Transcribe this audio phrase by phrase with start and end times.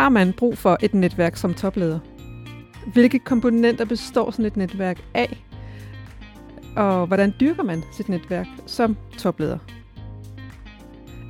[0.00, 1.98] Har man brug for et netværk som topleder?
[2.92, 5.44] Hvilke komponenter består sådan et netværk af?
[6.76, 9.58] Og hvordan dyrker man sit netværk som topleder?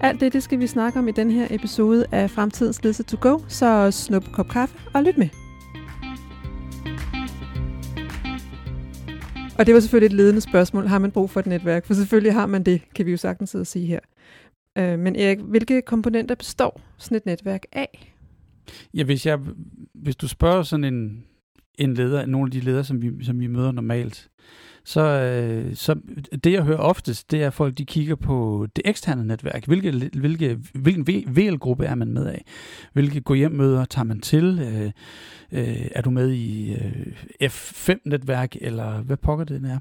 [0.01, 3.17] Alt det, det skal vi snakke om i den her episode af Fremtidens Ledelse to
[3.21, 5.29] Go, så snup en kop kaffe og lyt med.
[9.59, 10.87] Og det var selvfølgelig et ledende spørgsmål.
[10.87, 11.87] Har man brug for et netværk?
[11.87, 14.01] For selvfølgelig har man det, kan vi jo sagtens sidde og sige her.
[14.79, 18.15] Øh, men Erik, hvilke komponenter består sådan et netværk af?
[18.95, 19.39] Ja, hvis, jeg,
[19.95, 21.25] hvis du spørger sådan en,
[21.79, 24.31] en leder, nogle af de ledere, som vi, som vi møder normalt,
[24.85, 25.95] så, øh, så
[26.45, 29.67] det jeg hører oftest, det er at folk, de kigger på det eksterne netværk.
[29.67, 32.45] Hvilke, hvilke, hvilken VL-gruppe er man med af?
[32.93, 34.59] Hvilke gå hjem møder tager man til?
[34.63, 34.91] Øh,
[35.53, 37.07] øh, er du med i øh,
[37.43, 39.79] F5-netværk, eller hvad pokker det er?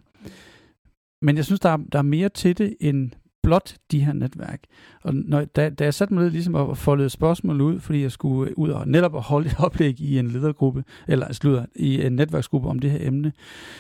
[1.22, 3.12] Men jeg synes, der er, der er mere til det end
[3.50, 4.64] blot de her netværk.
[5.02, 8.12] Og når, da, da jeg satte mig ned ligesom og foldede spørgsmål ud, fordi jeg
[8.12, 12.06] skulle øh, ud og netop at holde et oplæg i en ledergruppe, eller slutter, i
[12.06, 13.34] en netværksgruppe om det her emne,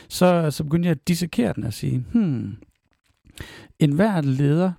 [0.07, 2.55] så, så begyndte jeg at dissekere den og sige, hmm,
[3.79, 4.71] en hver leder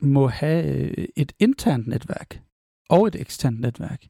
[0.00, 2.40] må have øh, et internt netværk
[2.88, 4.06] og et eksternt netværk.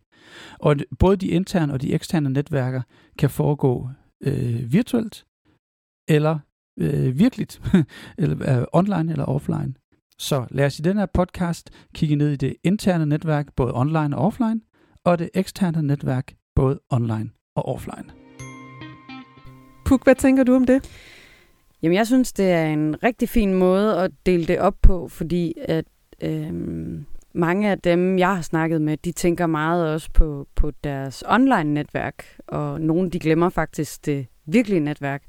[0.59, 2.83] Og både de interne og de eksterne netværker
[3.19, 3.89] kan foregå
[4.23, 5.27] øh, virtuelt
[6.09, 6.39] eller
[6.79, 7.63] øh, virkeligt,
[8.19, 9.75] eller øh, online eller offline.
[10.19, 14.17] Så lad os i den her podcast kigge ned i det interne netværk, både online
[14.17, 14.61] og offline,
[15.05, 18.11] og det eksterne netværk, både online og offline.
[19.87, 20.91] Puk, hvad tænker du om det?
[21.83, 25.55] Jamen, jeg synes, det er en rigtig fin måde at dele det op på, fordi
[25.69, 25.85] at
[26.23, 31.25] øhm, mange af dem, jeg har snakket med, de tænker meget også på, på deres
[31.27, 35.23] online-netværk, og nogle de glemmer faktisk det virkelige netværk.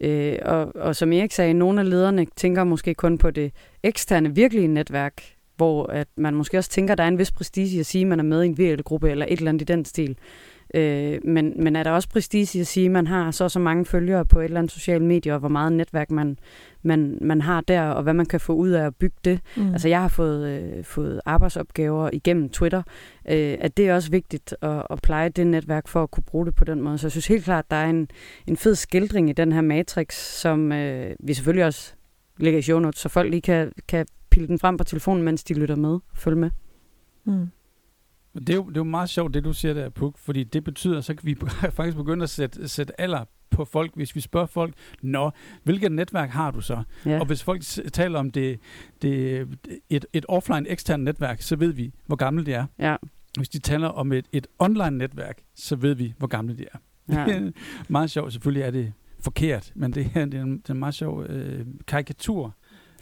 [0.00, 4.34] Øh, og, og som Erik sagde, nogle af lederne tænker måske kun på det eksterne
[4.34, 5.22] virkelige netværk,
[5.56, 8.08] hvor at man måske også tænker, at der er en vis prestige at sige, at
[8.08, 10.16] man er med i en VL-gruppe eller et eller andet i den stil.
[10.74, 13.84] Øh, men, men er der også prestige at sige, at man har så så mange
[13.84, 16.38] følgere på et eller andet socialt medie, og hvor meget netværk man,
[16.82, 19.40] man, man har der, og hvad man kan få ud af at bygge det.
[19.56, 19.72] Mm.
[19.72, 22.82] Altså jeg har fået, øh, fået arbejdsopgaver igennem Twitter,
[23.28, 26.46] øh, at det er også vigtigt at, at pleje det netværk for at kunne bruge
[26.46, 26.98] det på den måde.
[26.98, 28.08] Så jeg synes helt klart, at der er en,
[28.46, 31.92] en fed skildring i den her matrix, som øh, vi selvfølgelig også
[32.36, 35.44] lægger i show notes, så folk lige kan, kan pille den frem på telefonen, mens
[35.44, 36.50] de lytter med og følge med.
[37.24, 37.48] Mm.
[38.38, 40.64] Det er, jo, det er jo meget sjovt, det du siger der, Puk, fordi det
[40.64, 41.36] betyder, så kan vi
[41.76, 45.30] faktisk begynde at sætte, sætte alder på folk, hvis vi spørger folk, nå,
[45.62, 46.82] hvilket netværk har du så?
[47.06, 47.20] Ja.
[47.20, 47.62] Og hvis folk
[47.92, 48.60] taler om det,
[49.02, 49.46] det
[49.90, 52.66] et, et offline ekstern netværk, så ved vi, hvor gammelt det er.
[52.78, 52.96] Ja.
[53.36, 56.78] Hvis de taler om et, et online netværk, så ved vi, hvor gamle de er.
[57.08, 57.24] Ja.
[57.24, 57.50] Det er
[57.88, 58.32] meget sjovt.
[58.32, 61.66] Selvfølgelig er det forkert, men det det er, en, det er en meget sjov øh,
[61.86, 62.54] karikatur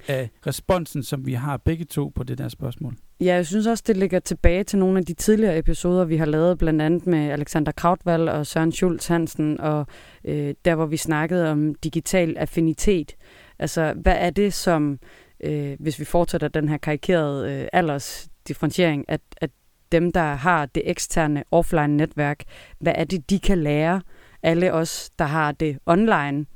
[0.09, 2.97] af responsen, som vi har begge to på det der spørgsmål.
[3.21, 6.27] Ja, jeg synes også, det ligger tilbage til nogle af de tidligere episoder, vi har
[6.27, 9.87] lavet, blandt andet med Alexander Krautvald og Søren Schultz Hansen, og
[10.25, 13.17] øh, der, hvor vi snakkede om digital affinitet.
[13.59, 14.99] Altså, hvad er det, som,
[15.41, 19.51] øh, hvis vi fortsætter den her karikerede øh, aldersdifferentiering, at, at
[19.93, 22.45] dem, der har det eksterne offline-netværk,
[22.79, 24.03] hvad er det, de kan lære
[24.43, 26.47] alle os, der har det online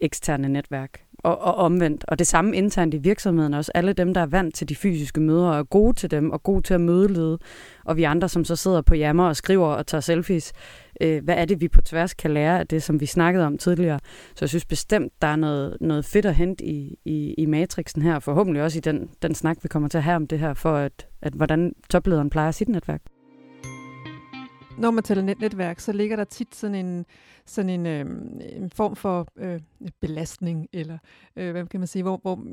[0.00, 1.00] eksterne netværk?
[1.26, 2.04] Og, og omvendt.
[2.08, 3.72] Og det samme internt i virksomheden også.
[3.74, 6.42] Alle dem, der er vant til de fysiske møder og er gode til dem og
[6.42, 7.38] gode til at mødelede.
[7.84, 10.52] Og vi andre, som så sidder på jammer og skriver og tager selfies.
[11.00, 13.58] Øh, hvad er det, vi på tværs kan lære af det, som vi snakkede om
[13.58, 13.98] tidligere?
[14.34, 18.02] Så jeg synes bestemt, der er noget, noget fedt at hente i, i, i matrixen
[18.02, 18.18] her.
[18.18, 20.76] Forhåbentlig også i den, den snak, vi kommer til at have om det her, for
[20.76, 23.02] at, at hvordan toplederen plejer sit netværk
[24.78, 27.06] når man taler netværk, så ligger der tit sådan en,
[27.46, 28.00] sådan en, øh,
[28.56, 29.60] en form for øh,
[30.00, 30.98] belastning, eller
[31.36, 32.46] øh, hvad kan man sige, hvor, hvor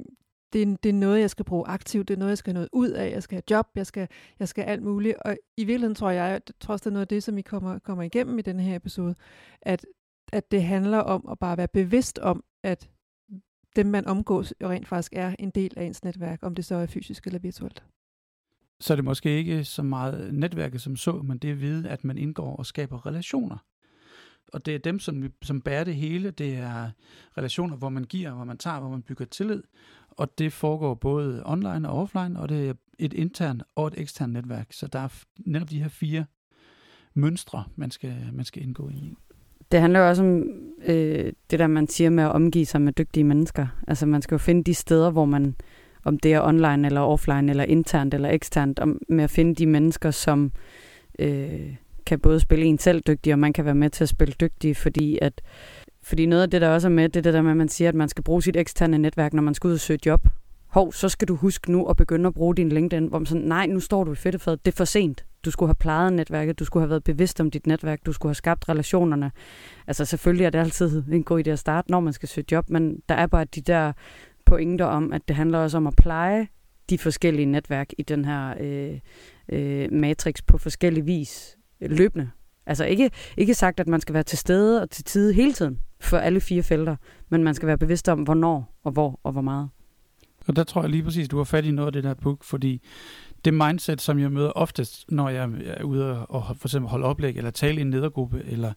[0.54, 2.58] det, er, det er noget, jeg skal bruge aktivt, det er noget, jeg skal have
[2.58, 4.08] noget ud af, jeg skal have job, jeg skal,
[4.40, 5.18] jeg skal alt muligt.
[5.26, 8.04] Og i virkeligheden tror jeg, trods det er noget af det, som I kommer, kommer
[8.04, 9.16] igennem i den her episode,
[9.62, 9.86] at,
[10.34, 12.90] at det handler om at bare være bevidst om, at
[13.76, 16.86] dem, man omgås, rent faktisk er en del af ens netværk, om det så er
[16.86, 17.84] fysisk eller virtuelt
[18.84, 21.90] så er det måske ikke så meget netværket som så, men det er at vide,
[21.90, 23.58] at man indgår og skaber relationer.
[24.54, 26.32] Og det er dem, som, som bærer det hele.
[26.32, 26.90] Det er
[27.38, 29.64] relationer, hvor man giver, hvor man tager, hvor man bygger tillid.
[30.10, 34.34] Og det foregår både online og offline, og det er et internt og et eksternt
[34.34, 34.68] netværk.
[34.72, 36.26] Så der er netop de her fire
[37.14, 39.14] mønstre, man skal, man skal indgå i.
[39.72, 40.44] Det handler jo også om
[40.86, 43.68] øh, det der, man siger med at omgive sig med dygtige mennesker.
[43.88, 45.56] Altså man skal jo finde de steder, hvor man
[46.04, 49.66] om det er online eller offline, eller internt eller eksternt, om, med at finde de
[49.66, 50.52] mennesker, som
[51.20, 54.34] øh, kan både spille en selv dygtig, og man kan være med til at spille
[54.40, 55.42] dygtig, fordi at
[56.04, 57.70] fordi noget af det, der også er med, det er det der med, at man
[57.70, 60.28] siger, at man skal bruge sit eksterne netværk, når man skal ud og søge job.
[60.68, 63.44] Hov, så skal du huske nu at begynde at bruge din LinkedIn, hvor man sådan,
[63.44, 65.26] nej, nu står du i fedtefadet, det er for sent.
[65.46, 68.30] du skulle have plejet netværket, du skulle have været bevidst om dit netværk, du skulle
[68.30, 69.32] have skabt relationerne.
[69.88, 72.70] Altså selvfølgelig er det altid en god idé at starte, når man skal søge job,
[72.70, 73.94] men der er bare de der
[74.46, 76.48] pointer om, at det handler også om at pleje
[76.90, 79.00] de forskellige netværk i den her øh,
[79.50, 82.30] øh, matrix på forskellig vis løbende.
[82.66, 85.80] Altså ikke, ikke sagt, at man skal være til stede og til tide hele tiden
[86.02, 86.96] for alle fire felter,
[87.30, 89.70] men man skal være bevidst om, hvornår og hvor og hvor meget.
[90.48, 92.44] Og der tror jeg lige præcis, du har fat i noget af det der book,
[92.44, 92.82] fordi
[93.46, 97.38] det mindset, som jeg møder oftest, når jeg er ude og for eksempel holde oplæg,
[97.38, 98.74] eller tale i en nedergruppe, eller,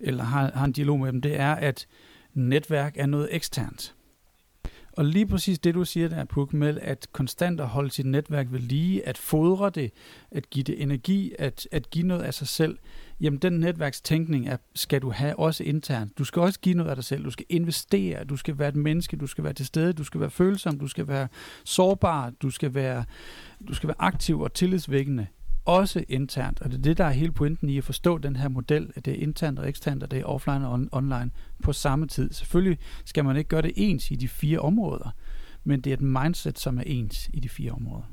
[0.00, 1.86] eller har, har en dialog med dem, det er, at
[2.34, 3.94] netværk er noget eksternt.
[4.96, 8.46] Og lige præcis det, du siger der, Puk, med at konstant at holde sit netværk
[8.50, 9.90] ved lige, at fodre det,
[10.30, 12.78] at give det energi, at, at give noget af sig selv,
[13.20, 16.18] jamen den netværkstænkning er, skal du have også internt.
[16.18, 18.76] Du skal også give noget af dig selv, du skal investere, du skal være et
[18.76, 21.28] menneske, du skal være til stede, du skal være følsom, du skal være
[21.64, 23.04] sårbar, du skal være,
[23.68, 25.26] du skal være aktiv og tillidsvækkende
[25.64, 28.48] også internt, og det er det, der er hele pointen i at forstå den her
[28.48, 31.30] model, at det er internt og eksternt, og det er offline og on- online
[31.62, 32.32] på samme tid.
[32.32, 35.10] Selvfølgelig skal man ikke gøre det ens i de fire områder,
[35.64, 38.04] men det er et mindset, som er ens i de fire områder.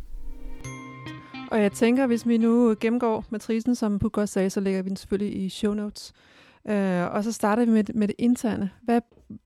[1.51, 4.89] Og jeg tænker, hvis vi nu gennemgår matrisen, som Puk også sagde, så lægger vi
[4.89, 6.13] den selvfølgelig i show notes.
[6.69, 8.69] Øh, og så starter vi med, med det interne.
[8.83, 9.01] Hvad,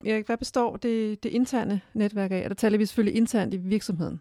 [0.06, 2.42] Erik, hvad består det, det interne netværk af?
[2.44, 4.20] Og der taler vi selvfølgelig internt i virksomheden.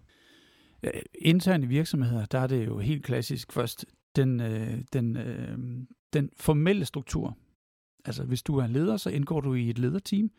[0.85, 3.87] Interne internt i virksomheder, der er det jo helt klassisk først
[4.17, 5.59] den, øh, den, øh,
[6.13, 7.37] den formelle struktur.
[8.05, 10.31] Altså hvis du er leder, så indgår du i et lederteam,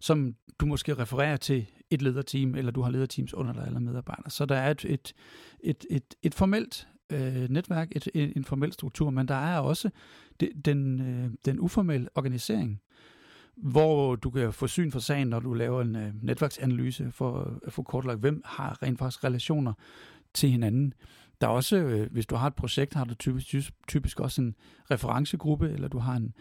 [0.00, 4.30] som du måske refererer til et lederteam, eller du har lederteams under dig eller medarbejdere.
[4.30, 5.14] Så der er et, et,
[5.60, 9.90] et, et, et formelt øh, netværk, et, en formel struktur, men der er også
[10.40, 12.80] det, den, øh, den uformelle organisering,
[13.56, 17.72] hvor du kan få syn for sagen, når du laver en øh, netværksanalyse for at
[17.72, 19.72] få kortlagt, hvem har rent faktisk relationer
[20.34, 20.94] til hinanden.
[21.40, 24.54] Der er også, øh, hvis du har et projekt, har du typisk, typisk også en
[24.90, 26.34] referencegruppe, eller du har en,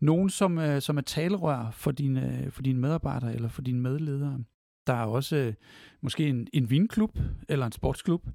[0.00, 4.38] nogen, som, øh, som er talerør for dine, for dine medarbejdere eller for dine medledere.
[4.86, 5.54] Der er også øh,
[6.00, 7.18] måske en, en vinklub
[7.48, 8.28] eller en sportsklub,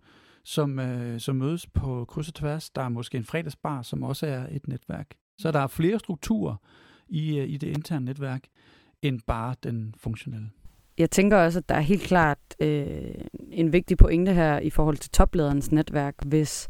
[0.44, 2.70] som, øh, som mødes på kryds og tværs.
[2.70, 5.16] Der er måske en fredagsbar, som også er et netværk.
[5.38, 6.56] Så der er flere strukturer,
[7.10, 8.44] i, øh, i det interne netværk,
[9.02, 10.50] end bare den funktionelle.
[10.98, 12.88] Jeg tænker også, at der er helt klart øh,
[13.52, 16.70] en vigtig pointe her i forhold til toplederens netværk, hvis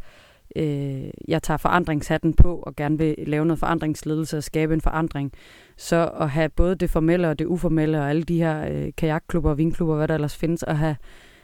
[0.56, 5.32] øh, jeg tager forandringshatten på og gerne vil lave noget forandringsledelse og skabe en forandring,
[5.78, 9.54] så at have både det formelle og det uformelle og alle de her øh, kajakklubber,
[9.54, 10.96] vinklubber, hvad der ellers findes, og have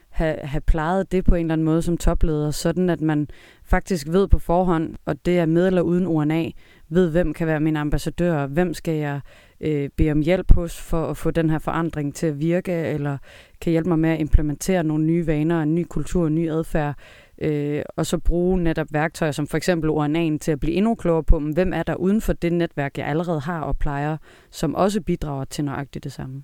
[0.10, 3.28] have, have plejet det på en eller anden måde som topleder, sådan at man
[3.64, 6.50] faktisk ved på forhånd, og det er med eller uden ONA,
[6.90, 9.20] ved hvem kan være min ambassadør, hvem skal jeg
[9.62, 13.18] øh, bede om hjælp hos for at få den her forandring til at virke, eller
[13.62, 16.96] kan hjælpe mig med at implementere nogle nye vaner, en ny kultur, en ny adfærd,
[17.42, 21.24] øh, og så bruge netop værktøjer som for eksempel ONA'en til at blive endnu klogere
[21.24, 24.18] på, men hvem er der uden for det netværk, jeg allerede har og plejer,
[24.52, 26.44] som også bidrager til nøjagtigt det samme.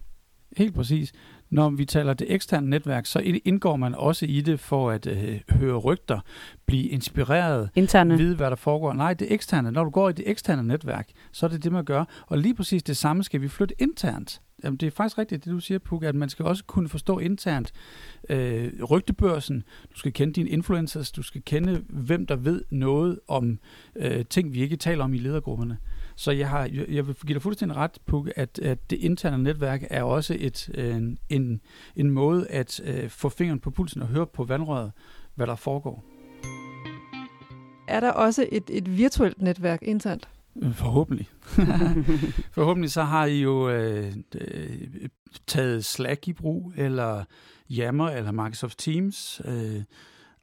[0.57, 1.13] Helt præcis.
[1.49, 5.39] Når vi taler det eksterne netværk, så indgår man også i det for at øh,
[5.49, 6.19] høre rygter,
[6.65, 8.17] blive inspireret, Interne.
[8.17, 8.93] vide, hvad der foregår.
[8.93, 9.71] Nej, det eksterne.
[9.71, 12.03] Når du går i det eksterne netværk, så er det det, man gør.
[12.27, 14.41] Og lige præcis det samme skal vi flytte internt.
[14.63, 17.19] Jamen, det er faktisk rigtigt, det du siger, Puk, at man skal også kunne forstå
[17.19, 17.71] internt
[18.29, 19.63] øh, rygtebørsen.
[19.93, 23.59] Du skal kende dine influencers, du skal kende, hvem der ved noget om
[23.95, 25.77] øh, ting, vi ikke taler om i ledergrupperne.
[26.15, 29.83] Så jeg, har, jeg vil give dig fuldstændig ret på, at, at det interne netværk
[29.89, 31.61] er også et, en, en,
[31.95, 34.91] en måde at uh, få fingeren på pulsen og høre på vandrøret,
[35.35, 36.05] hvad der foregår.
[37.87, 40.29] Er der også et, et virtuelt netværk internt?
[40.61, 41.29] Øh, forhåbentlig.
[42.57, 45.09] Forhåbentlig så har I jo øh, øh,
[45.47, 47.23] taget Slack i brug, eller
[47.71, 49.83] Yammer, eller Microsoft Teams, øh,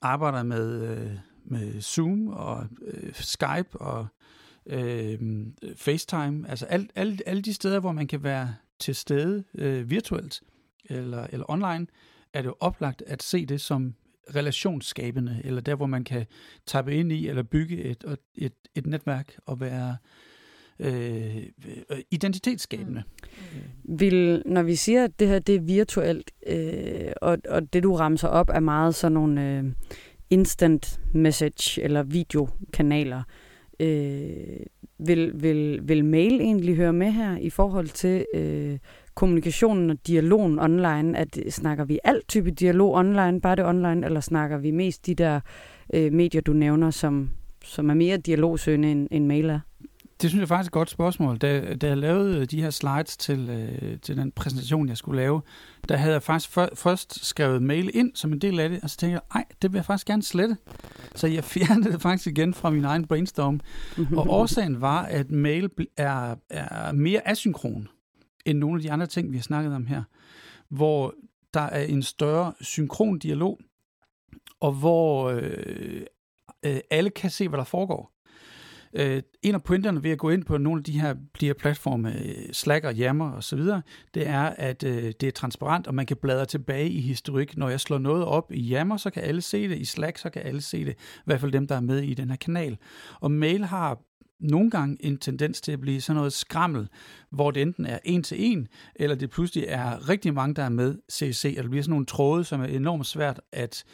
[0.02, 1.10] arbejder med, øh,
[1.44, 4.06] med Zoom og øh, Skype og
[4.66, 5.18] øh,
[5.76, 10.42] FaceTime, altså alt, alle, alle de steder, hvor man kan være til stede øh, virtuelt
[10.90, 11.86] eller, eller online,
[12.32, 13.94] er det jo oplagt at se det som
[14.34, 16.26] relationsskabende, eller der, hvor man kan
[16.66, 18.04] tappe ind i, eller bygge et,
[18.34, 19.96] et, et netværk og være
[20.78, 21.42] øh,
[22.10, 23.02] identitetsskabende.
[23.84, 23.98] Mm.
[23.98, 27.94] Vil, når vi siger, at det her det er virtuelt, øh, og, og det du
[27.96, 29.64] ramser op er meget sådan nogle øh,
[30.30, 34.66] instant message eller videokanaler, Øh, Øh,
[34.98, 38.78] vil, vil, vil mail egentlig høre med her i forhold til øh,
[39.14, 41.18] kommunikationen og dialogen online?
[41.18, 45.14] At, snakker vi alt type dialog online, bare det online, eller snakker vi mest de
[45.14, 45.40] der
[45.94, 47.30] øh, medier, du nævner, som,
[47.64, 49.60] som er mere dialogsøgende end, end mail er?
[50.22, 51.38] Det synes jeg faktisk er et godt spørgsmål.
[51.38, 55.42] Da, da jeg lavede de her slides til, øh, til den præsentation, jeg skulle lave,
[55.88, 58.90] der havde jeg faktisk for, først skrevet mail ind som en del af det, og
[58.90, 60.56] så tænkte jeg, ej, det vil jeg faktisk gerne slette.
[61.14, 63.60] Så jeg fjernede det faktisk igen fra min egen brainstorm.
[64.16, 67.88] og årsagen var, at mail er, er mere asynkron
[68.44, 70.02] end nogle af de andre ting, vi har snakket om her,
[70.68, 71.14] hvor
[71.54, 73.60] der er en større synkron dialog,
[74.60, 76.02] og hvor øh,
[76.62, 78.11] øh, alle kan se, hvad der foregår.
[78.94, 81.54] Øh, en af pointerne ved at gå ind på nogle af de her, de her
[81.54, 83.82] platforme, øh, Slack og Yammer og så videre,
[84.14, 87.56] det er, at øh, det er transparent, og man kan bladre tilbage i historik.
[87.56, 89.78] Når jeg slår noget op i Yammer, så kan alle se det.
[89.78, 90.92] I Slack, så kan alle se det.
[90.92, 92.78] I hvert fald dem, der er med i den her kanal.
[93.20, 93.98] Og mail har
[94.40, 96.88] nogle gange en tendens til at blive sådan noget skrammel,
[97.30, 100.68] hvor det enten er en til en, eller det pludselig er rigtig mange, der er
[100.68, 103.84] med CC, og det bliver sådan nogle tråde, som er enormt svært at,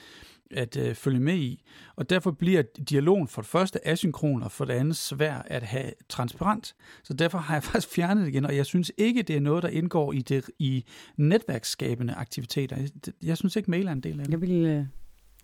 [0.50, 1.62] at øh, følge med i.
[1.96, 5.92] Og derfor bliver dialogen for det første asynkron, og for det andet svær at have
[6.08, 6.74] transparent.
[7.02, 9.62] Så derfor har jeg faktisk fjernet det igen, og jeg synes ikke, det er noget,
[9.62, 10.84] der indgår i, det, i
[11.16, 12.76] netværksskabende aktiviteter.
[12.76, 12.88] Jeg,
[13.22, 14.32] jeg synes ikke, mail er en del af det.
[14.32, 14.84] Jeg, vil, øh,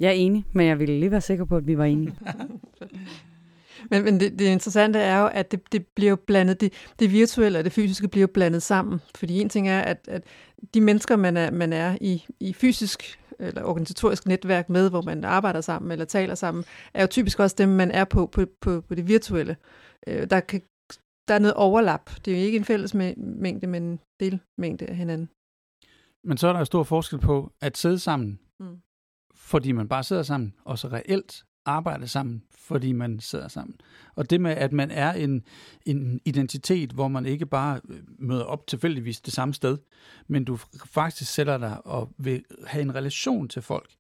[0.01, 2.15] jeg er enig, men jeg ville lige være sikker på, at vi var enige.
[3.91, 7.59] Men, men det, det interessante er jo, at det, det bliver blandet, det, det virtuelle
[7.59, 9.01] og det fysiske bliver blandet sammen.
[9.15, 10.23] Fordi en ting er, at, at
[10.75, 15.25] de mennesker, man er, man er i, i fysisk eller organisatorisk netværk med, hvor man
[15.25, 16.65] arbejder sammen eller taler sammen,
[16.95, 19.57] er jo typisk også dem, man er på på, på, på det virtuelle.
[20.07, 20.63] Øh, der, kan,
[21.29, 22.11] der er noget overlap.
[22.25, 25.29] Det er jo ikke en fælles mængde, men en delmængde af hinanden.
[26.25, 28.81] Men så er der jo stor forskel på at sidde sammen, mm.
[29.35, 33.77] fordi man bare sidder sammen, og så reelt arbejde sammen, fordi man sidder sammen.
[34.15, 35.43] Og det med, at man er en,
[35.87, 39.79] en identitet, hvor man ikke bare øh, møder op tilfældigvis det samme sted,
[40.29, 43.91] men du faktisk sætter dig og vil have en relation til folk.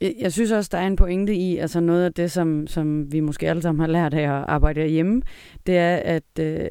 [0.00, 3.12] Jeg, jeg synes også, der er en pointe i, altså noget af det, som, som
[3.12, 5.22] vi måske alle sammen har lært af at arbejde hjemme,
[5.66, 6.70] det er, at øh,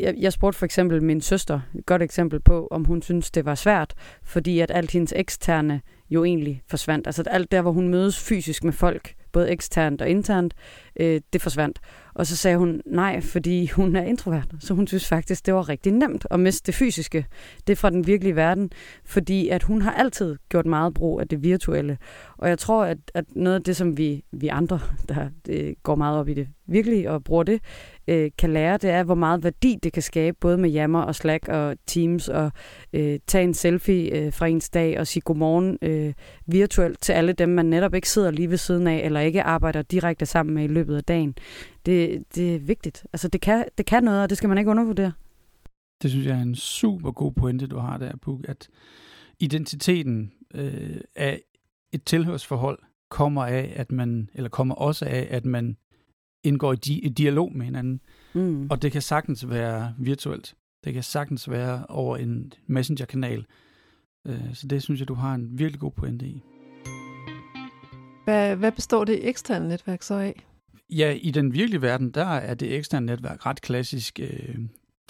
[0.00, 3.44] jeg, jeg spurgte for eksempel min søster, et godt eksempel på, om hun synes, det
[3.44, 7.06] var svært, fordi at alt hendes eksterne jo egentlig forsvandt.
[7.06, 10.54] Altså alt der, hvor hun mødes fysisk med folk, både eksternt og internt,
[11.00, 11.80] øh, det forsvandt.
[12.14, 14.48] Og så sagde hun nej, fordi hun er introvert.
[14.60, 17.26] Så hun synes faktisk, det var rigtig nemt at miste det fysiske.
[17.66, 18.70] Det fra den virkelige verden.
[19.04, 21.98] Fordi at hun har altid gjort meget brug af det virtuelle.
[22.38, 25.94] Og jeg tror, at, at noget af det, som vi, vi andre, der det går
[25.94, 27.60] meget op i det virkelige og bruger det,
[28.08, 31.14] øh, kan lære, det er, hvor meget værdi det kan skabe, både med Jammer og
[31.14, 32.52] Slack og Teams, og
[32.92, 36.14] øh, tage en selfie øh, fra ens dag og sige godmorgen øh,
[36.46, 39.82] virtuelt til alle dem, man netop ikke sidder lige ved siden af, eller ikke arbejder
[39.82, 41.34] direkte sammen med i løbet af dagen.
[41.86, 43.06] Det, det er vigtigt.
[43.12, 45.12] Altså, det kan, det kan noget, og det skal man ikke undervurdere.
[46.02, 48.68] Det synes jeg er en super god pointe, du har der, Puk, at
[49.40, 51.40] identiteten øh, af
[51.92, 52.78] et tilhørsforhold
[53.10, 55.76] kommer af, at man, eller kommer også af, at man
[56.44, 58.00] indgår i, di- i dialog med hinanden.
[58.34, 58.66] Mm.
[58.70, 60.54] Og det kan sagtens være virtuelt.
[60.84, 63.46] Det kan sagtens være over en messenger-kanal.
[64.26, 66.42] Øh, så det synes jeg, du har en virkelig god pointe i.
[68.24, 70.46] Hvad, hvad består det eksterne netværk så af?
[70.90, 74.20] Ja, i den virkelige verden, der er det eksterne netværk ret klassisk.
[74.22, 74.58] Øh,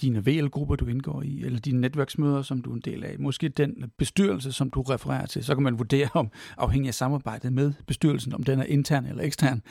[0.03, 3.15] dine VL-grupper, du indgår i, eller dine netværksmøder, som du er en del af.
[3.19, 5.43] Måske den bestyrelse, som du refererer til.
[5.43, 9.23] Så kan man vurdere, om afhængig af samarbejdet med bestyrelsen, om den er intern eller
[9.23, 9.61] ekstern.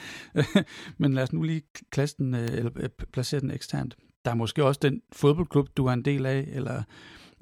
[0.98, 3.96] Men lad os nu lige klasse den, øh, eller øh, placere den eksternt.
[4.24, 6.82] Der er måske også den fodboldklub, du er en del af, eller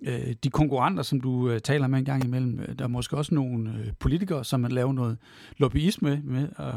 [0.03, 2.61] øh, de konkurrenter, som du øh, taler med en gang imellem.
[2.61, 5.19] Øh, der er måske også nogle øh, politikere, som man laver noget
[5.57, 6.75] lobbyisme med, og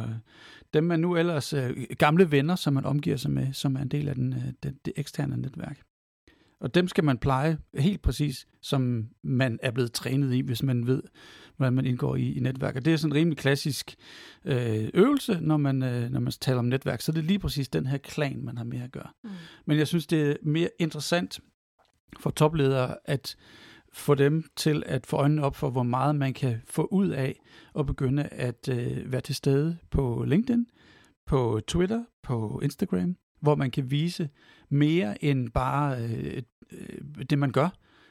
[0.74, 3.88] dem man nu ellers øh, gamle venner, som man omgiver sig med, som er en
[3.88, 5.80] del af den, øh, den, det eksterne netværk.
[6.64, 10.88] Og dem skal man pleje helt præcis, som man er blevet trænet i, hvis man
[10.88, 11.04] ved,
[11.58, 12.76] hvordan man indgår i, i netværk.
[12.76, 13.96] Og det er sådan en rimelig klassisk
[14.46, 17.02] øh, øvelse, når man, øh, når man taler om netværk.
[17.02, 19.10] Så det er lige præcis den her klan, man har med at gøre.
[19.24, 19.30] Mm.
[19.66, 21.40] Men jeg synes, det er mere interessant
[22.20, 23.36] for topledere at
[23.94, 27.40] få dem til at få øjnene op for, hvor meget man kan få ud af
[27.80, 30.66] at begynde at øh, være til stede på LinkedIn,
[31.26, 34.30] på Twitter, på Instagram, hvor man kan vise
[34.70, 37.70] mere end bare øh, øh, det, man gør,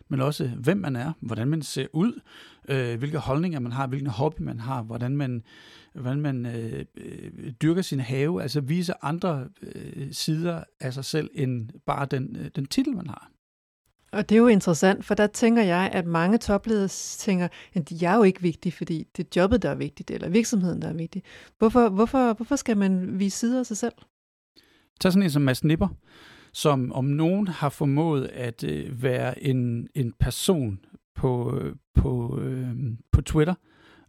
[0.09, 2.21] men også hvem man er, hvordan man ser ud,
[2.69, 5.43] øh, hvilke holdninger man har, hvilken hobby man har, hvordan man,
[5.95, 11.31] hvordan man øh, øh, dyrker sin have, altså vise andre øh, sider af sig selv
[11.35, 13.31] end bare den, øh, den titel, man har.
[14.13, 18.13] Og det er jo interessant, for der tænker jeg, at mange topledere tænker, at jeg
[18.13, 20.93] er jo ikke vigtig, fordi det er jobbet, der er vigtigt, eller virksomheden, der er
[20.93, 21.23] vigtig.
[21.59, 23.95] Hvorfor, hvorfor, hvorfor skal man vise sider af sig selv?
[25.03, 25.89] Tag sådan en som Mads Nipper,
[26.53, 30.79] som om nogen har formået at øh, være en, en person
[31.15, 32.75] på, øh, på, øh,
[33.13, 33.55] på Twitter,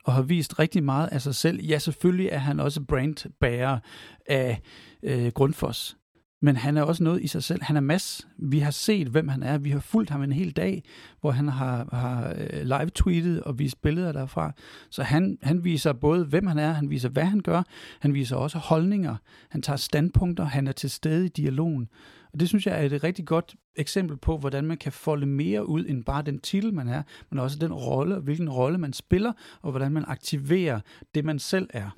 [0.04, 1.62] og har vist rigtig meget af sig selv.
[1.62, 3.80] Ja, selvfølgelig er han også brandbærer
[4.26, 4.62] af
[5.04, 5.98] øh, Grundfos,
[6.44, 7.64] men han er også noget i sig selv.
[7.64, 8.28] Han er mass.
[8.38, 9.58] Vi har set, hvem han er.
[9.58, 10.84] Vi har fulgt ham en hel dag,
[11.22, 14.52] hvor han har, har øh, live-tweetet og vist billeder derfra.
[14.90, 17.64] Så han, han viser både, hvem han er, han viser, hvad han gør,
[18.00, 19.16] han viser også holdninger,
[19.50, 21.90] han tager standpunkter, han er til stede i dialogen.
[22.34, 25.70] Og det synes jeg er et rigtig godt eksempel på, hvordan man kan folde mere
[25.70, 29.34] ud end bare den titel, man er, men også den rolle, hvilken rolle man spiller,
[29.62, 30.80] og hvordan man aktiverer
[31.16, 31.90] det, man selv er.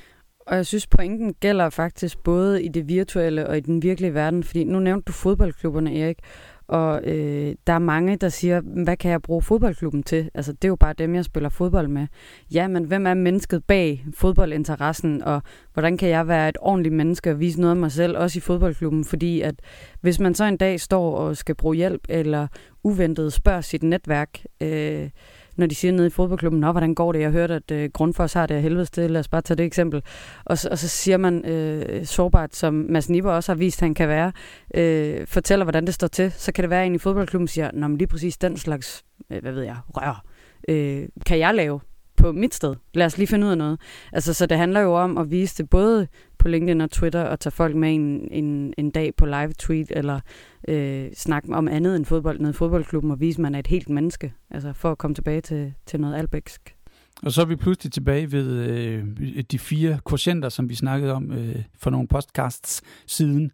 [0.48, 4.44] Og jeg synes, pointen gælder faktisk både i det virtuelle og i den virkelige verden,
[4.44, 6.20] fordi nu nævnte du fodboldklubberne, Erik,
[6.68, 10.30] og øh, der er mange, der siger, hvad kan jeg bruge fodboldklubben til?
[10.34, 12.08] Altså, det er jo bare dem, jeg spiller fodbold med.
[12.54, 15.42] Ja, men hvem er mennesket bag fodboldinteressen, og
[15.74, 18.42] hvordan kan jeg være et ordentligt menneske og vise noget af mig selv, også i
[18.42, 19.06] fodboldklubben?
[19.06, 19.56] Fordi at
[20.02, 22.48] hvis man så en dag står og skal bruge hjælp, eller
[22.84, 25.10] uventet spørger sit netværk, øh,
[25.56, 27.20] når de siger nede i fodboldklubben, Nå, hvordan går det?
[27.20, 29.12] Jeg hørte, at øh, Grundfos har det af helvede til.
[29.12, 30.02] Lad os bare tage det eksempel.
[30.46, 33.94] Og, og så siger man øh, sårbart, som Mads Nipper også har vist, at han
[33.94, 34.32] kan være,
[34.76, 36.32] øh, fortæller, hvordan det står til.
[36.32, 39.04] Så kan det være, at en i fodboldklubben siger, Nå, men lige præcis den slags,
[39.32, 40.24] øh, hvad ved jeg, rør,
[40.70, 41.80] øh, kan jeg lave
[42.18, 42.76] på mit sted.
[42.94, 43.80] Lad os lige finde ud af noget.
[44.14, 46.08] Altså, så det handler jo om at vise det både
[46.46, 49.92] på LinkedIn og Twitter og tage folk med en, en, en dag på live tweet
[49.92, 50.20] eller
[50.68, 53.68] øh, snakke om andet end fodbold nede i fodboldklubben og vise, at man er et
[53.68, 54.34] helt menneske.
[54.52, 56.76] Altså for at komme tilbage til, til noget albæksk.
[57.24, 59.04] Og så er vi pludselig tilbage ved øh,
[59.52, 63.52] de fire quotienter, som vi snakkede om øh, for nogle podcasts siden.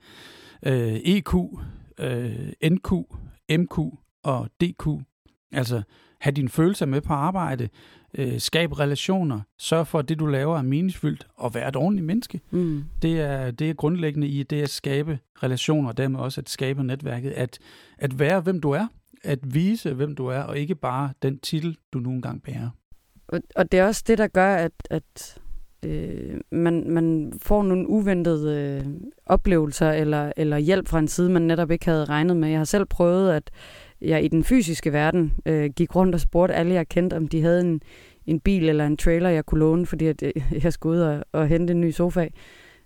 [0.66, 1.34] Øh, EQ,
[2.00, 2.92] øh, NQ,
[3.52, 3.78] MQ
[4.24, 4.88] og DQ.
[5.52, 5.82] Altså
[6.22, 7.70] have dine følelser med på arbejde,
[8.18, 12.06] øh, skabe relationer, sørg for, at det, du laver, er meningsfyldt, og være et ordentligt
[12.06, 12.42] menneske.
[12.52, 12.84] Mm.
[13.02, 16.84] Det, er, det er grundlæggende i det at skabe relationer, og dermed også at skabe
[16.84, 17.60] netværket, at,
[17.98, 18.88] at være, hvem du er,
[19.24, 22.70] at vise, hvem du er, og ikke bare den titel, du nogle gange bærer.
[23.28, 25.40] Og, og det er også det, der gør, at, at
[25.86, 28.94] øh, man, man får nogle uventede øh,
[29.26, 32.50] oplevelser eller, eller hjælp fra en side, man netop ikke havde regnet med.
[32.50, 33.52] Jeg har selv prøvet, at
[34.02, 37.42] jeg i den fysiske verden øh, gik rundt og spurgte alle, jeg kendte, om de
[37.42, 37.82] havde en,
[38.26, 40.32] en bil eller en trailer, jeg kunne låne, fordi at, øh,
[40.64, 42.28] jeg skulle ud og, og hente en ny sofa.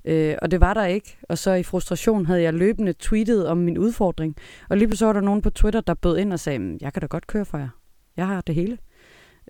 [0.05, 1.17] Øh, og det var der ikke.
[1.29, 4.35] Og så i frustration havde jeg løbende tweetet om min udfordring.
[4.69, 6.93] Og lige pludselig var der nogen på Twitter, der bød ind og sagde, mm, jeg
[6.93, 7.69] kan da godt køre for jer.
[8.17, 8.77] Jeg har det hele.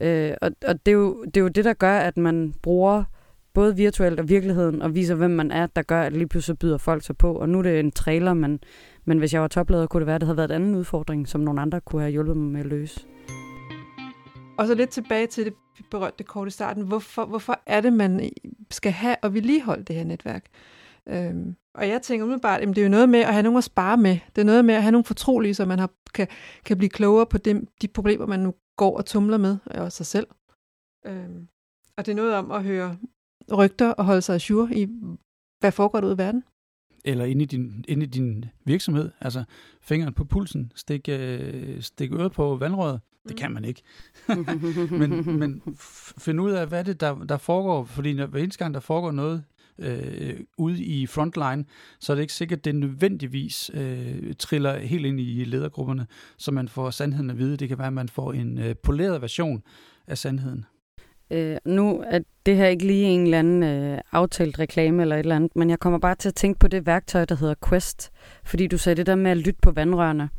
[0.02, 3.04] Øh, og og det, er jo, det er jo det, der gør, at man bruger
[3.54, 6.78] både virtuelt og virkeligheden, og viser, hvem man er, der gør, at lige pludselig byder
[6.78, 7.34] folk sig på.
[7.34, 8.60] Og nu er det en trailer, men,
[9.06, 11.28] men hvis jeg var topleder, kunne det være, at det havde været en anden udfordring,
[11.28, 13.08] som nogle andre kunne have hjulpet mig med at løse.
[14.58, 16.88] Og så lidt tilbage til det, vi berørte kort i starten.
[16.88, 18.30] Hvorfor, hvorfor er det, man
[18.72, 20.46] skal have og vedligeholde det her netværk?
[21.08, 23.64] Øhm, og jeg tænker umiddelbart, at det er jo noget med at have nogen at
[23.64, 24.18] spare med.
[24.36, 26.28] Det er noget med at have nogle fortrolige, så man har, kan,
[26.66, 30.06] kan blive klogere på dem, de problemer, man nu går og tumler med, og sig
[30.06, 30.28] selv.
[31.06, 31.48] Øhm,
[31.98, 32.98] og det er noget om at høre
[33.58, 34.88] rygter og holde sig ajour i,
[35.60, 36.44] hvad foregår der ude i verden?
[37.08, 39.12] Eller inde i din, inde i din virksomhed.
[39.22, 39.44] Altså
[39.82, 43.00] fingeren på pulsen, stik, øh, stik øret på vandrøret.
[43.28, 43.82] Det kan man ikke.
[45.00, 45.62] men men
[46.18, 47.84] find ud af, hvad det der, der foregår.
[47.84, 49.44] Fordi når, hver eneste gang, der foregår noget
[49.80, 51.66] øh, ude i frontline,
[52.00, 56.52] så er det ikke sikkert, at det nødvendigvis øh, triller helt ind i ledergrupperne, så
[56.52, 57.58] man får sandheden at vide.
[57.58, 59.64] Det kan være, at man får en øh, poleret version
[60.08, 60.66] af sandheden.
[61.32, 65.20] Øh, nu er det her ikke lige en eller anden øh, aftalt reklame eller et
[65.20, 68.12] eller andet, men jeg kommer bare til at tænke på det værktøj, der hedder Quest.
[68.44, 70.30] Fordi du sagde det der med at lytte på vandrørene.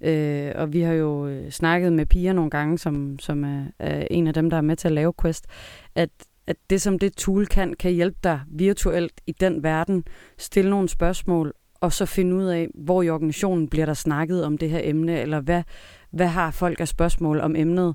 [0.00, 4.06] Øh, og vi har jo øh, snakket med piger nogle gange, som, som er, er
[4.10, 5.46] en af dem, der er med til at lave Quest,
[5.94, 6.10] at,
[6.46, 10.04] at det som det tool kan, kan hjælpe dig virtuelt i den verden,
[10.38, 14.58] stille nogle spørgsmål, og så finde ud af, hvor i organisationen bliver der snakket om
[14.58, 15.62] det her emne, eller hvad,
[16.10, 17.94] hvad har folk af spørgsmål om emnet.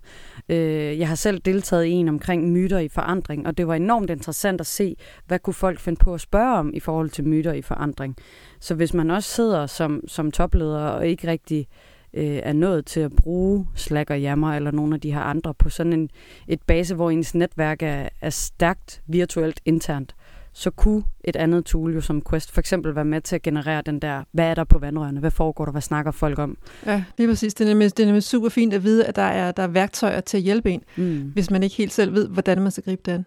[0.49, 4.09] Øh, jeg har selv deltaget i en omkring myter i forandring, og det var enormt
[4.09, 4.95] interessant at se,
[5.27, 8.15] hvad kunne folk finde på at spørge om i forhold til myter i forandring.
[8.59, 11.67] Så hvis man også sidder som, som topleder og ikke rigtig
[12.13, 15.53] øh, er nået til at bruge Slack og Yammer eller nogle af de her andre
[15.53, 16.09] på sådan en,
[16.47, 20.15] et base, hvor ens netværk er, er stærkt virtuelt internt,
[20.55, 23.81] så kunne et andet tool jo som Quest for eksempel være med til at generere
[23.81, 26.57] den der, hvad er der på vandrørene, hvad foregår der, hvad snakker folk om?
[26.85, 27.53] Ja, lige præcis.
[27.53, 29.67] Det er nemlig, det er nemlig super fint at vide, at der er, der er
[29.67, 31.31] værktøjer til at hjælpe en, mm.
[31.33, 33.25] hvis man ikke helt selv ved, hvordan man skal gribe det an.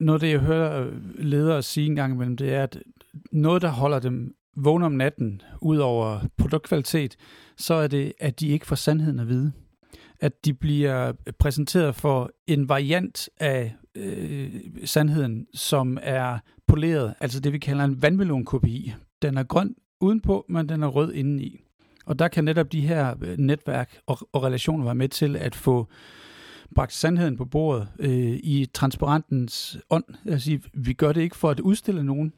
[0.00, 2.78] Noget af det, jeg hører ledere sige en gang imellem, det er, at
[3.32, 7.16] noget, der holder dem vågne om natten, ud over produktkvalitet,
[7.56, 9.52] så er det, at de ikke får sandheden at vide.
[10.20, 17.52] At de bliver præsenteret for en variant af øh, sandheden, som er poleret, altså det
[17.52, 18.94] vi kalder en vandmelonkopi.
[19.22, 21.60] Den er grøn udenpå, men den er rød indeni.
[22.06, 25.54] Og der kan netop de her øh, netværk og, og relationer være med til at
[25.54, 25.88] få
[26.74, 30.04] bragt sandheden på bordet øh, i transparentens ånd.
[30.26, 32.32] Altså, vi gør det ikke for at udstille nogen,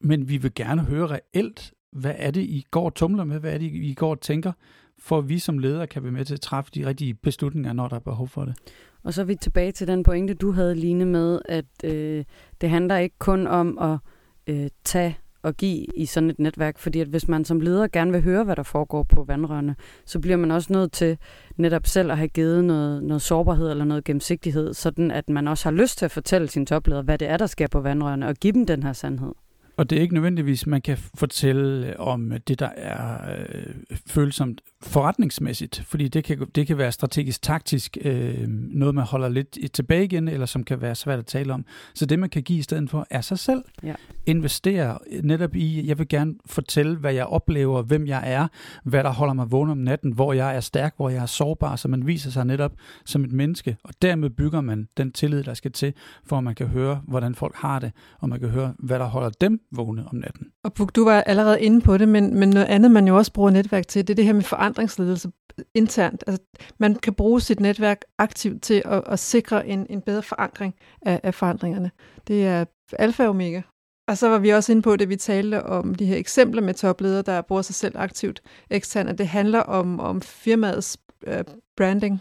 [0.00, 3.40] men vi vil gerne høre reelt, hvad er det, I går tumler med?
[3.40, 4.52] Hvad er det, I går tænker?
[4.98, 7.88] For at vi som ledere kan være med til at træffe de rigtige beslutninger, når
[7.88, 8.54] der er behov for det.
[9.02, 12.24] Og så er vi tilbage til den pointe, du havde, Line, med, at øh,
[12.60, 13.98] det handler ikke kun om at
[14.46, 18.12] øh, tage og give i sådan et netværk, fordi at hvis man som leder gerne
[18.12, 21.18] vil høre, hvad der foregår på vandrørene, så bliver man også nødt til
[21.56, 25.64] netop selv at have givet noget, noget sårbarhed eller noget gennemsigtighed, sådan at man også
[25.64, 28.34] har lyst til at fortælle sin topleder, hvad det er, der sker på vandrørene, og
[28.34, 29.32] give dem den her sandhed.
[29.78, 35.82] Og det er ikke nødvendigvis, man kan fortælle om det, der er øh, følsomt forretningsmæssigt,
[35.86, 40.28] fordi det kan, det kan være strategisk taktisk øh, noget, man holder lidt tilbage igen,
[40.28, 41.64] eller som kan være svært at tale om.
[41.94, 43.64] Så det, man kan give i stedet for, er sig selv.
[43.82, 43.94] Ja.
[44.26, 48.48] Investere netop i, jeg vil gerne fortælle, hvad jeg oplever, hvem jeg er,
[48.84, 51.76] hvad der holder mig vågen om natten, hvor jeg er stærk, hvor jeg er sårbar,
[51.76, 52.72] så man viser sig netop
[53.04, 53.76] som et menneske.
[53.84, 57.34] Og dermed bygger man den tillid, der skal til, for at man kan høre, hvordan
[57.34, 60.46] folk har det, og man kan høre, hvad der holder dem vågne om natten.
[60.64, 63.32] Og Puk, du var allerede inde på det, men, men noget andet, man jo også
[63.32, 65.30] bruger netværk til, det er det her med forandringsledelse
[65.74, 66.24] internt.
[66.26, 66.42] Altså,
[66.78, 71.20] man kan bruge sit netværk aktivt til at, at sikre en, en bedre forankring af,
[71.22, 71.90] af forandringerne.
[72.28, 73.62] Det er alfa og omega.
[74.08, 76.74] Og så var vi også inde på det, vi talte om de her eksempler med
[76.74, 81.32] topledere, der bruger sig selv aktivt eksternt, at det handler om, om firmaets uh,
[81.76, 82.20] branding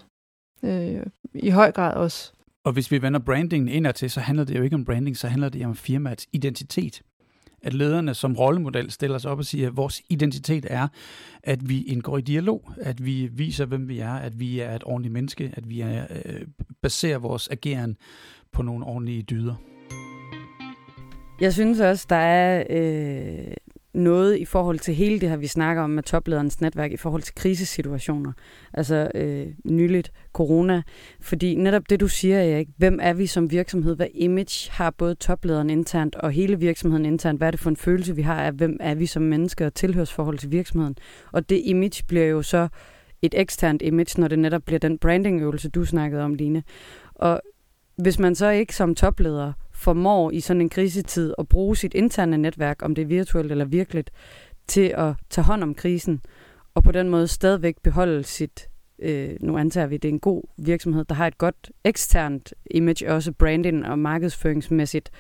[0.64, 2.34] øh, i høj grad også.
[2.66, 5.28] Og hvis vi vender brandingen indad til, så handler det jo ikke om branding, så
[5.28, 7.02] handler det om firmaets identitet
[7.64, 10.88] lederne som rollemodel stiller sig op og siger, at vores identitet er,
[11.44, 14.84] at vi indgår i dialog, at vi viser, hvem vi er, at vi er et
[14.86, 16.42] ordentligt menneske, at vi er, øh,
[16.82, 17.98] baserer vores ageren
[18.52, 19.56] på nogle ordentlige dyder.
[21.42, 23.54] Jeg synes også, der er øh,
[23.98, 27.22] noget i forhold til hele det her, vi snakker om med toplederens netværk, i forhold
[27.22, 28.32] til krisesituationer.
[28.74, 30.82] Altså øh, nyligt corona.
[31.22, 33.96] Fordi netop det, du siger, Erik, hvem er vi som virksomhed?
[33.96, 37.40] Hvad image har både toplederen internt og hele virksomheden internt?
[37.40, 39.74] Hvad er det for en følelse, vi har af, hvem er vi som mennesker og
[39.74, 40.96] tilhørsforhold til virksomheden?
[41.32, 42.68] Og det image bliver jo så
[43.22, 46.64] et eksternt image, når det netop bliver den brandingøvelse, du snakkede om, Line.
[47.16, 47.42] Og
[47.98, 52.38] hvis man så ikke som topleder formår i sådan en krisetid at bruge sit interne
[52.38, 54.12] netværk, om det er virtuelt eller virkeligt,
[54.68, 56.22] til at tage hånd om krisen,
[56.76, 60.20] og på den måde stadigvæk beholde sit, øh, nu antager vi, at det er en
[60.20, 65.12] god virksomhed, der har et godt eksternt image, også branding og markedsføringsmæssigt,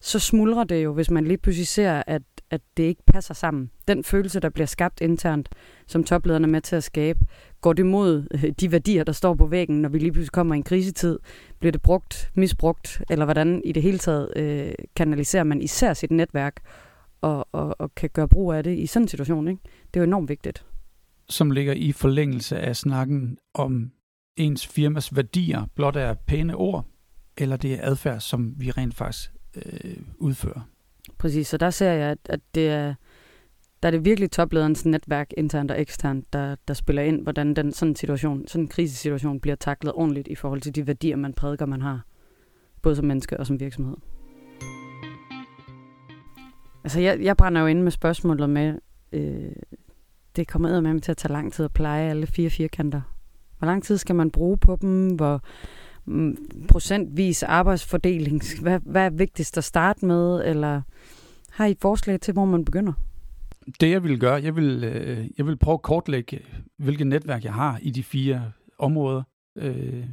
[0.00, 3.70] så smuldrer det jo, hvis man lige pludselig ser, at, at det ikke passer sammen.
[3.88, 5.48] Den følelse, der bliver skabt internt,
[5.86, 7.20] som toplederne er med til at skabe,
[7.60, 10.54] går det mod øh, de værdier, der står på væggen, når vi lige pludselig kommer
[10.54, 11.18] i en krisetid?
[11.58, 16.10] Bliver det brugt, misbrugt, eller hvordan i det hele taget øh, kanaliserer man især sit
[16.10, 16.60] netværk
[17.20, 19.48] og, og, og kan gøre brug af det i sådan en situation?
[19.48, 19.60] Ikke?
[19.64, 20.64] Det er jo enormt vigtigt.
[21.28, 23.90] Som ligger i forlængelse af snakken om
[24.36, 26.86] ens firmas værdier, blot er pæne ord,
[27.36, 29.30] eller det er adfærd, som vi rent faktisk
[29.66, 30.60] øh, udfører.
[31.18, 32.94] Præcis, så der ser jeg, at, at det er
[33.82, 37.72] der er det virkelig toplederens netværk, internt og eksternt, der, der spiller ind, hvordan den
[37.72, 41.66] sådan situation, sådan en krisesituation bliver taklet ordentligt i forhold til de værdier, man prædiker,
[41.66, 42.04] man har.
[42.82, 43.96] Både som menneske og som virksomhed.
[46.84, 48.74] Altså, jeg, jeg brænder jo ind med spørgsmålet med,
[49.12, 49.52] øh,
[50.36, 53.00] det kommer med til at tage lang tid at pleje alle fire firkanter.
[53.58, 55.08] Hvor lang tid skal man bruge på dem?
[55.08, 55.42] Hvor
[56.08, 56.36] Mm,
[56.68, 58.42] procentvis arbejdsfordeling?
[58.60, 60.44] Hvad, hvad er vigtigst at starte med?
[60.44, 60.82] Eller
[61.50, 62.92] har I et forslag til, hvor man begynder?
[63.80, 66.40] det jeg vil gøre, jeg vil, øh, jeg vil prøve at kortlægge,
[66.78, 69.22] hvilket netværk jeg har i de fire områder.
[69.58, 70.04] Øh,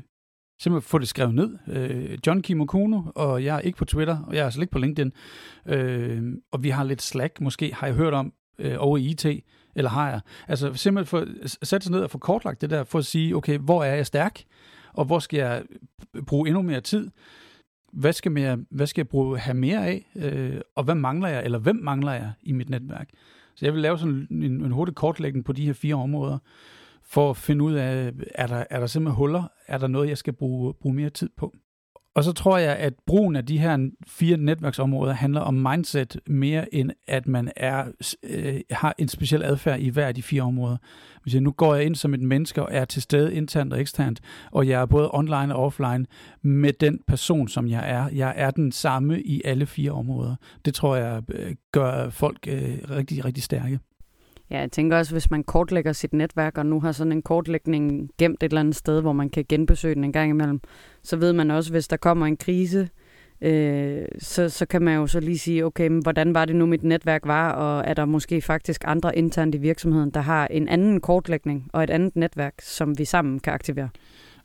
[0.61, 1.57] simpelthen få det skrevet ned.
[1.67, 4.79] Øh, John Kimokuno, og jeg er ikke på Twitter, og jeg er altså ikke på
[4.79, 5.11] LinkedIn.
[5.65, 9.25] Øh, og vi har lidt Slack, måske har jeg hørt om, øh, over i IT,
[9.75, 10.19] eller har jeg.
[10.47, 13.57] Altså simpelthen for sætte sig ned og få kortlagt det der, for at sige, okay,
[13.57, 14.43] hvor er jeg stærk,
[14.95, 15.63] og hvor skal jeg
[16.27, 17.11] bruge endnu mere tid?
[17.93, 21.45] Hvad skal, jeg, hvad skal jeg bruge, have mere af, øh, og hvad mangler jeg,
[21.45, 23.09] eller hvem mangler jeg i mit netværk?
[23.55, 26.37] Så jeg vil lave sådan en, en hurtig kortlægning på de her fire områder,
[27.03, 29.43] for at finde ud af, er der, er der simpelthen huller?
[29.67, 31.55] Er der noget, jeg skal bruge, bruge mere tid på?
[32.15, 36.75] Og så tror jeg, at brugen af de her fire netværksområder handler om mindset mere
[36.75, 37.85] end at man er,
[38.23, 40.77] øh, har en speciel adfærd i hver af de fire områder.
[41.23, 43.81] Hvis jeg nu går jeg ind som et menneske og er til stede internt og
[43.81, 46.05] eksternt, og jeg er både online og offline
[46.41, 48.09] med den person, som jeg er.
[48.13, 50.35] Jeg er den samme i alle fire områder.
[50.65, 53.79] Det tror jeg øh, gør folk øh, rigtig, rigtig stærke.
[54.49, 58.09] Ja, jeg tænker også, hvis man kortlægger sit netværk, og nu har sådan en kortlægning
[58.17, 60.61] gemt et eller andet sted, hvor man kan genbesøge den en gang imellem,
[61.03, 62.89] så ved man også, hvis der kommer en krise,
[63.41, 66.65] øh, så, så kan man jo så lige sige, okay, men hvordan var det nu,
[66.65, 70.67] mit netværk var, og er der måske faktisk andre internt i virksomheden, der har en
[70.67, 73.89] anden kortlægning og et andet netværk, som vi sammen kan aktivere?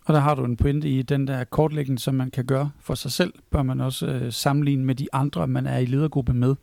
[0.05, 2.95] Og der har du en pointe i den der kortlægning, som man kan gøre for
[2.95, 6.55] sig selv, bør man også øh, sammenligne med de andre, man er i ledergruppe med.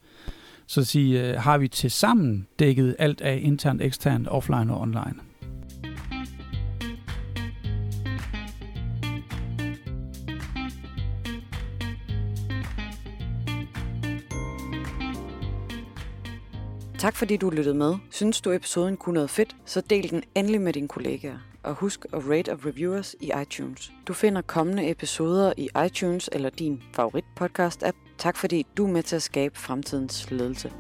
[0.68, 5.16] Så sige, øh, har vi til sammen dækket alt af internt, eksternt, offline og online.
[16.98, 17.96] Tak fordi du lyttede med.
[18.12, 21.38] Synes du episoden kunne noget fedt, så del den endelig med dine kollegaer.
[21.64, 23.92] Og husk at rate og review os i iTunes.
[24.08, 27.98] Du finder kommende episoder i iTunes eller din favorit podcast app.
[28.18, 30.72] Tak fordi du er med til at skabe fremtidens ledelse.